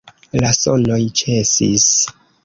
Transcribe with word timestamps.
La 0.43 0.49
sonoj 0.59 0.97
ĉesis. 1.21 1.85